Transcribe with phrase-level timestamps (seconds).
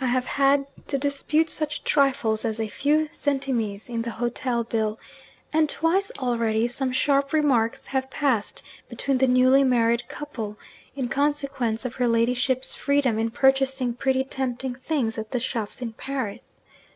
[0.00, 4.96] I have had to dispute such trifles as a few centimes in the hotel bill;
[5.52, 10.56] and twice already, some sharp remarks have passed between the newly married couple,
[10.94, 15.94] in consequence of her ladyship's freedom in purchasing pretty tempting things at the shops in
[15.94, 16.60] Paris.